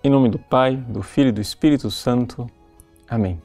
Em 0.00 0.08
nome 0.08 0.28
do 0.28 0.38
Pai, 0.38 0.76
do 0.76 1.02
Filho 1.02 1.30
e 1.30 1.32
do 1.32 1.40
Espírito 1.40 1.90
Santo. 1.90 2.46
Amém. 3.10 3.42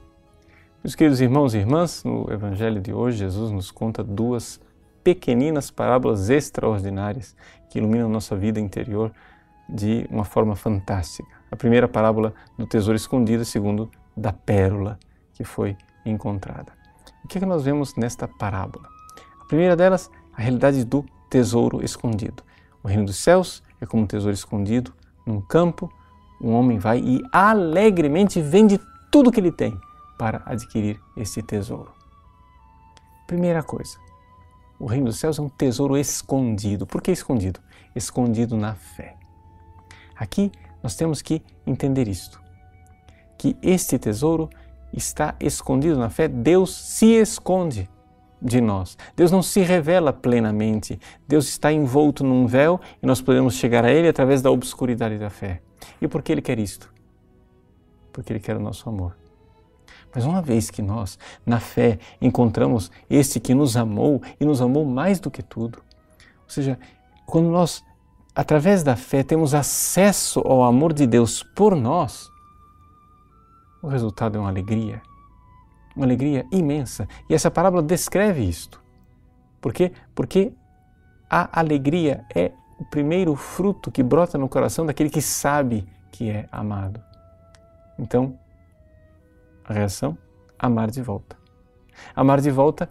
Meus 0.84 0.94
queridos 0.94 1.20
irmãos 1.20 1.56
e 1.56 1.58
irmãs, 1.58 2.04
no 2.04 2.32
Evangelho 2.32 2.80
de 2.80 2.94
hoje, 2.94 3.18
Jesus 3.18 3.50
nos 3.50 3.72
conta 3.72 4.04
duas 4.04 4.62
pequeninas 5.04 5.72
parábolas 5.72 6.30
extraordinárias 6.30 7.36
que 7.72 7.80
iluminam 7.80 8.08
nossa 8.08 8.36
vida 8.36 8.60
interior 8.60 9.12
de 9.68 10.06
uma 10.12 10.24
forma 10.24 10.56
fantástica. 10.56 11.28
A 11.50 11.56
primeira 11.56 11.88
parábola 11.88 12.36
do 12.56 12.68
tesouro 12.68 12.98
escondido, 12.98 13.42
a 13.42 13.46
segunda 13.46 13.90
da 14.16 14.32
pérola 14.32 15.00
que 15.34 15.44
foi 15.44 15.76
encontrada. 16.06 16.72
O 17.26 17.28
que 17.28 17.40
é 17.40 17.42
que 17.42 17.48
nós 17.48 17.64
vemos 17.64 17.96
nesta 17.96 18.28
parábola? 18.28 18.88
A 19.42 19.46
primeira 19.46 19.76
delas, 19.76 20.08
a 20.32 20.42
realidade 20.44 20.86
do 20.86 21.04
tesouro 21.32 21.84
escondido. 21.84 22.44
O 22.84 22.88
reino 22.88 23.06
dos 23.06 23.18
céus 23.18 23.64
é 23.82 23.88
como 23.88 24.04
um 24.04 24.08
tesouro 24.08 24.36
escondido 24.36 24.94
num 25.26 25.42
campo 25.42 25.92
um 26.44 26.54
homem 26.54 26.78
vai 26.78 27.00
e 27.00 27.24
alegremente 27.32 28.42
vende 28.42 28.80
tudo 29.10 29.32
que 29.32 29.40
ele 29.40 29.52
tem 29.52 29.80
para 30.18 30.42
adquirir 30.46 31.00
esse 31.16 31.42
tesouro. 31.42 31.92
Primeira 33.26 33.64
coisa, 33.64 33.98
o 34.78 34.86
reino 34.86 35.06
dos 35.06 35.18
céus 35.18 35.40
é 35.40 35.42
um 35.42 35.50
tesouro 35.50 35.98
escondido. 35.98 36.86
Por 36.86 37.02
que 37.02 37.12
escondido? 37.12 37.60
Escondido 37.96 38.58
na 38.58 38.76
fé. 38.76 39.16
Aqui 40.16 40.52
nós 40.84 40.96
temos 40.96 41.22
que 41.22 41.42
entender 41.66 42.08
isto: 42.08 42.42
que 43.38 43.56
este 43.62 43.98
tesouro 43.98 44.50
está 44.92 45.36
escondido 45.40 45.98
na 45.98 46.10
fé, 46.10 46.28
Deus 46.28 46.76
se 46.76 47.06
esconde 47.06 47.90
de 48.42 48.60
nós. 48.60 48.98
Deus 49.16 49.32
não 49.32 49.42
se 49.42 49.62
revela 49.62 50.12
plenamente. 50.12 51.00
Deus 51.28 51.48
está 51.48 51.72
envolto 51.72 52.24
num 52.24 52.46
véu 52.46 52.80
e 53.02 53.08
nós 53.08 53.22
podemos 53.22 53.56
chegar 53.56 53.86
a 53.86 53.92
Ele 53.92 54.10
através 54.10 54.42
da 54.42 54.52
obscuridade 54.52 55.18
da 55.18 55.30
fé. 55.30 55.62
E 56.02 56.08
por 56.08 56.22
que 56.22 56.32
Ele 56.32 56.42
quer 56.42 56.60
isto? 56.60 56.92
Porque 58.12 58.32
Ele 58.34 58.40
quer 58.40 58.56
o 58.56 58.60
nosso 58.60 58.88
amor. 58.90 59.16
Mas 60.14 60.26
uma 60.26 60.42
vez 60.42 60.70
que 60.70 60.82
nós, 60.82 61.18
na 61.46 61.60
fé, 61.60 61.98
encontramos 62.22 62.92
este 63.10 63.40
que 63.40 63.54
nos 63.54 63.76
amou 63.76 64.22
e 64.40 64.46
nos 64.46 64.62
amou 64.62 64.86
mais 64.86 65.20
do 65.20 65.32
que 65.32 65.42
tudo, 65.42 65.80
ou 66.44 66.50
seja, 66.50 66.78
quando 67.26 67.50
nós, 67.50 67.84
através 68.36 68.84
da 68.84 68.96
fé, 68.96 69.24
temos 69.24 69.54
acesso 69.56 70.40
ao 70.42 70.64
amor 70.64 70.94
de 70.94 71.08
Deus 71.08 71.42
por 71.42 71.76
nós, 71.76 72.30
o 73.82 73.88
resultado 73.88 74.38
é 74.38 74.40
uma 74.40 74.50
alegria, 74.50 75.02
uma 75.96 76.06
alegria 76.06 76.46
imensa. 76.52 77.08
E 77.30 77.34
essa 77.34 77.52
parábola 77.52 77.82
descreve 77.82 78.42
isto. 78.44 78.82
Por 79.60 79.74
quê? 79.74 79.92
Porque 80.16 80.54
a 81.30 81.60
alegria 81.60 82.24
é 82.34 82.52
o 82.84 82.86
primeiro 82.86 83.34
fruto 83.34 83.90
que 83.90 84.04
brota 84.04 84.38
no 84.38 84.50
coração 84.50 84.86
daquele 84.86 85.10
que 85.10 85.22
sabe 85.22 85.88
que 86.12 86.30
é 86.30 86.50
amado. 86.52 87.02
Então, 87.98 88.38
a 89.64 89.72
reação? 89.72 90.18
Amar 90.60 90.92
de 90.92 91.02
volta. 91.02 91.38
Amar 92.14 92.42
de 92.42 92.52
volta, 92.52 92.90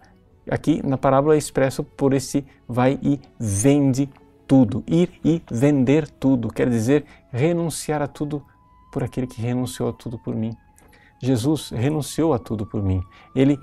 aqui 0.51 0.85
na 0.85 0.97
parábola 0.97 1.35
é 1.35 1.39
expresso 1.39 1.85
por 1.85 2.15
esse 2.15 2.47
vai 2.67 2.99
e 3.03 3.21
vende 3.39 4.09
tudo. 4.47 4.83
Ir 4.87 5.21
e 5.23 5.43
vender 5.51 6.09
tudo, 6.09 6.49
quer 6.49 6.71
dizer 6.71 7.05
renunciar 7.31 8.01
a 8.01 8.07
tudo 8.07 8.43
por 8.91 9.05
aquele 9.05 9.27
que 9.27 9.43
renunciou 9.43 9.91
a 9.91 9.93
tudo 9.93 10.19
por 10.19 10.35
mim. 10.35 10.57
Jesus 11.21 11.69
renunciou 11.69 12.33
a 12.33 12.39
tudo 12.39 12.65
por 12.65 12.83
mim. 12.83 13.03
Ele 13.35 13.59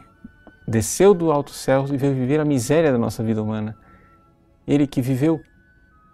desceu 0.68 1.16
do 1.16 1.32
alto 1.32 1.52
céu 1.52 1.86
e 1.92 1.98
veio 1.98 2.14
viver 2.14 2.40
a 2.40 2.46
miséria 2.46 2.92
da 2.92 3.00
nossa 3.00 3.24
vida 3.24 3.42
humana. 3.42 3.76
Ele 4.68 4.86
que 4.86 5.02
viveu 5.02 5.42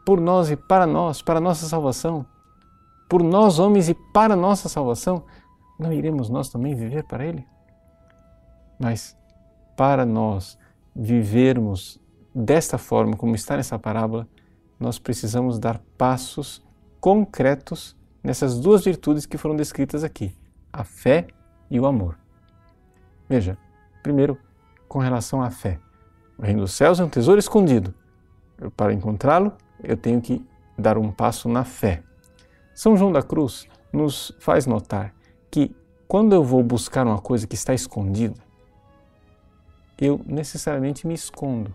por 0.05 0.21
nós 0.21 0.51
e 0.51 0.55
para 0.55 0.85
nós, 0.85 1.21
para 1.21 1.39
nossa 1.39 1.67
salvação, 1.67 2.25
por 3.09 3.23
nós 3.23 3.59
homens 3.59 3.89
e 3.89 3.93
para 4.13 4.35
nossa 4.35 4.69
salvação, 4.69 5.23
não 5.79 5.91
iremos 5.91 6.29
nós 6.29 6.49
também 6.49 6.75
viver 6.75 7.03
para 7.03 7.25
Ele? 7.25 7.45
Mas 8.79 9.17
para 9.75 10.05
nós 10.05 10.57
vivermos 10.95 11.99
desta 12.33 12.77
forma, 12.77 13.17
como 13.17 13.35
está 13.35 13.57
nessa 13.57 13.77
parábola, 13.77 14.27
nós 14.79 14.99
precisamos 14.99 15.59
dar 15.59 15.79
passos 15.97 16.63
concretos 16.99 17.95
nessas 18.23 18.59
duas 18.59 18.83
virtudes 18.83 19.25
que 19.25 19.37
foram 19.37 19.55
descritas 19.55 20.03
aqui: 20.03 20.35
a 20.71 20.83
fé 20.83 21.27
e 21.69 21.79
o 21.79 21.85
amor. 21.85 22.17
Veja, 23.27 23.57
primeiro, 24.03 24.37
com 24.87 24.99
relação 24.99 25.41
à 25.41 25.49
fé. 25.49 25.79
O 26.37 26.43
reino 26.43 26.61
dos 26.61 26.73
céus 26.73 26.99
é 26.99 27.03
um 27.03 27.09
tesouro 27.09 27.39
escondido. 27.39 27.93
Para 28.75 28.93
encontrá-lo, 28.93 29.53
eu 29.87 29.97
tenho 29.97 30.21
que 30.21 30.45
dar 30.77 30.97
um 30.97 31.11
passo 31.11 31.47
na 31.47 31.63
fé. 31.63 32.03
São 32.73 32.97
João 32.97 33.11
da 33.11 33.23
Cruz 33.23 33.67
nos 33.91 34.33
faz 34.39 34.65
notar 34.65 35.13
que 35.49 35.73
quando 36.07 36.33
eu 36.33 36.43
vou 36.43 36.61
buscar 36.61 37.07
uma 37.07 37.19
coisa 37.19 37.47
que 37.47 37.55
está 37.55 37.73
escondida, 37.73 38.35
eu 39.97 40.19
necessariamente 40.25 41.07
me 41.07 41.13
escondo. 41.13 41.73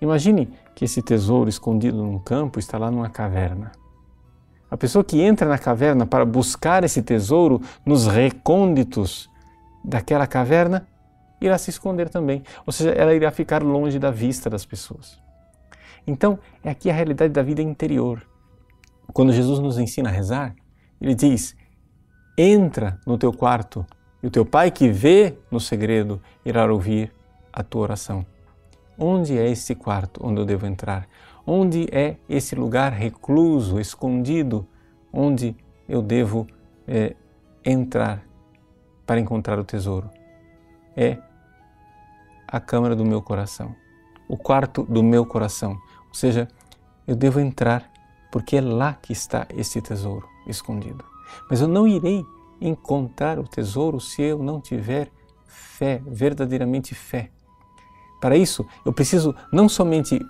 Imagine 0.00 0.52
que 0.74 0.84
esse 0.84 1.00
tesouro 1.00 1.48
escondido 1.48 1.96
num 1.96 2.18
campo 2.18 2.58
está 2.58 2.76
lá 2.76 2.90
numa 2.90 3.08
caverna. 3.08 3.72
A 4.70 4.76
pessoa 4.76 5.02
que 5.02 5.20
entra 5.20 5.48
na 5.48 5.58
caverna 5.58 6.04
para 6.04 6.24
buscar 6.24 6.84
esse 6.84 7.02
tesouro 7.02 7.62
nos 7.84 8.06
recônditos 8.06 9.30
daquela 9.82 10.26
caverna 10.26 10.86
irá 11.40 11.56
se 11.56 11.70
esconder 11.70 12.08
também, 12.08 12.42
ou 12.66 12.72
seja, 12.72 12.90
ela 12.90 13.14
irá 13.14 13.30
ficar 13.30 13.62
longe 13.62 13.98
da 13.98 14.10
vista 14.10 14.50
das 14.50 14.64
pessoas. 14.64 15.18
Então, 16.06 16.38
é 16.62 16.70
aqui 16.70 16.88
a 16.90 16.94
realidade 16.94 17.32
da 17.32 17.42
vida 17.42 17.62
interior. 17.62 18.26
Quando 19.12 19.32
Jesus 19.32 19.58
nos 19.58 19.78
ensina 19.78 20.08
a 20.08 20.12
rezar, 20.12 20.54
ele 21.00 21.14
diz: 21.14 21.56
entra 22.36 23.00
no 23.06 23.16
teu 23.16 23.32
quarto 23.32 23.84
e 24.22 24.26
o 24.26 24.30
teu 24.30 24.44
pai 24.44 24.70
que 24.70 24.88
vê 24.88 25.36
no 25.50 25.58
segredo 25.58 26.20
irá 26.44 26.70
ouvir 26.70 27.12
a 27.52 27.62
tua 27.62 27.82
oração. 27.82 28.26
Onde 28.98 29.38
é 29.38 29.50
esse 29.50 29.74
quarto 29.74 30.20
onde 30.24 30.40
eu 30.40 30.44
devo 30.44 30.66
entrar? 30.66 31.06
Onde 31.46 31.86
é 31.92 32.16
esse 32.28 32.54
lugar 32.54 32.92
recluso, 32.92 33.78
escondido, 33.78 34.66
onde 35.12 35.56
eu 35.88 36.02
devo 36.02 36.46
é, 36.86 37.14
entrar 37.64 38.22
para 39.06 39.20
encontrar 39.20 39.58
o 39.58 39.64
tesouro? 39.64 40.10
É 40.96 41.18
a 42.48 42.58
câmara 42.58 42.96
do 42.96 43.04
meu 43.04 43.20
coração, 43.22 43.74
o 44.28 44.36
quarto 44.36 44.82
do 44.84 45.02
meu 45.02 45.24
coração, 45.24 45.72
ou 46.08 46.14
seja, 46.14 46.48
eu 47.06 47.14
devo 47.14 47.40
entrar 47.40 47.90
porque 48.30 48.56
é 48.56 48.60
lá 48.60 48.94
que 48.94 49.12
está 49.12 49.46
esse 49.54 49.80
tesouro 49.80 50.28
escondido. 50.46 51.04
Mas 51.48 51.60
eu 51.60 51.68
não 51.68 51.86
irei 51.86 52.24
encontrar 52.60 53.38
o 53.38 53.44
tesouro 53.44 54.00
se 54.00 54.22
eu 54.22 54.42
não 54.42 54.60
tiver 54.60 55.10
fé, 55.46 56.02
verdadeiramente 56.06 56.94
fé. 56.94 57.30
Para 58.20 58.36
isso, 58.36 58.66
eu 58.84 58.92
preciso 58.92 59.34
não 59.52 59.68
somente 59.68 60.20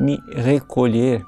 me 0.00 0.18
recolher, 0.34 1.24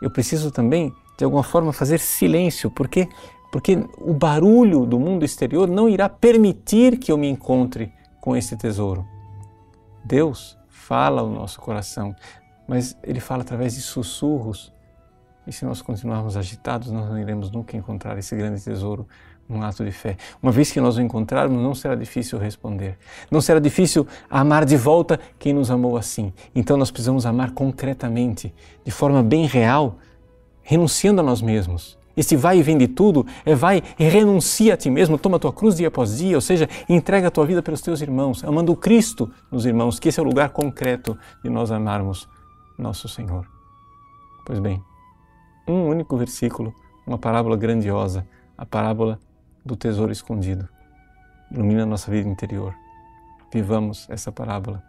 eu 0.00 0.10
preciso 0.10 0.50
também, 0.50 0.92
de 1.16 1.24
alguma 1.24 1.42
forma, 1.42 1.72
fazer 1.72 1.98
silêncio, 1.98 2.70
porque 2.70 3.08
porque 3.50 3.78
o 3.98 4.12
barulho 4.12 4.84
do 4.84 4.98
mundo 4.98 5.24
exterior 5.24 5.66
não 5.66 5.88
irá 5.88 6.10
permitir 6.10 6.98
que 6.98 7.10
eu 7.10 7.16
me 7.16 7.26
encontre 7.26 7.90
com 8.20 8.36
esse 8.36 8.54
tesouro. 8.54 9.06
Deus 10.04 10.58
fala 10.76 11.22
ao 11.22 11.28
nosso 11.28 11.60
coração, 11.60 12.14
mas 12.68 12.96
ele 13.02 13.18
fala 13.18 13.42
através 13.42 13.74
de 13.74 13.80
sussurros. 13.80 14.72
E 15.46 15.52
se 15.52 15.64
nós 15.64 15.80
continuarmos 15.80 16.36
agitados, 16.36 16.90
nós 16.90 17.08
não 17.08 17.18
iremos 17.18 17.50
nunca 17.50 17.76
encontrar 17.76 18.18
esse 18.18 18.36
grande 18.36 18.62
tesouro 18.62 19.06
num 19.48 19.62
ato 19.62 19.84
de 19.84 19.92
fé. 19.92 20.16
Uma 20.42 20.52
vez 20.52 20.70
que 20.70 20.80
nós 20.80 20.96
o 20.96 21.00
encontrarmos, 21.00 21.60
não 21.60 21.74
será 21.74 21.94
difícil 21.94 22.38
responder. 22.38 22.98
Não 23.30 23.40
será 23.40 23.58
difícil 23.58 24.06
amar 24.28 24.64
de 24.64 24.76
volta 24.76 25.18
quem 25.38 25.52
nos 25.52 25.70
amou 25.70 25.96
assim. 25.96 26.32
Então 26.54 26.76
nós 26.76 26.90
precisamos 26.90 27.24
amar 27.26 27.52
concretamente, 27.52 28.52
de 28.84 28.90
forma 28.90 29.22
bem 29.22 29.46
real, 29.46 29.98
renunciando 30.62 31.20
a 31.20 31.24
nós 31.24 31.40
mesmos. 31.40 31.96
Esse 32.16 32.34
vai 32.34 32.58
e 32.58 32.62
vem 32.62 32.78
de 32.78 32.88
tudo 32.88 33.26
é 33.44 33.54
vai 33.54 33.82
e 33.98 34.04
renuncia 34.04 34.74
a 34.74 34.76
ti 34.76 34.88
mesmo, 34.88 35.18
toma 35.18 35.36
a 35.36 35.40
tua 35.40 35.52
cruz 35.52 35.76
dia 35.76 35.88
após 35.88 36.16
dia, 36.16 36.36
ou 36.36 36.40
seja, 36.40 36.68
entrega 36.88 37.28
a 37.28 37.30
tua 37.30 37.44
vida 37.44 37.62
pelos 37.62 37.80
teus 37.80 38.00
irmãos, 38.00 38.42
amando 38.42 38.74
Cristo 38.74 39.30
nos 39.50 39.66
irmãos, 39.66 39.98
que 39.98 40.08
esse 40.08 40.18
é 40.18 40.22
o 40.22 40.26
lugar 40.26 40.50
concreto 40.50 41.18
de 41.44 41.50
nós 41.50 41.70
amarmos 41.70 42.28
nosso 42.78 43.08
Senhor. 43.08 43.46
Pois 44.46 44.58
bem, 44.58 44.82
um 45.68 45.88
único 45.88 46.16
versículo, 46.16 46.74
uma 47.06 47.18
parábola 47.18 47.56
grandiosa, 47.56 48.26
a 48.56 48.64
parábola 48.64 49.20
do 49.64 49.76
tesouro 49.76 50.12
escondido. 50.12 50.68
Ilumina 51.50 51.82
a 51.82 51.86
nossa 51.86 52.10
vida 52.10 52.28
interior. 52.28 52.74
Vivamos 53.52 54.08
essa 54.08 54.32
parábola 54.32 54.82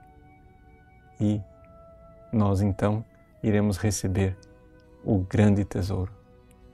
e 1.19 1.41
nós 2.31 2.61
então 2.61 3.03
iremos 3.43 3.77
receber 3.77 4.37
o 5.03 5.19
grande 5.19 5.63
tesouro. 5.63 6.16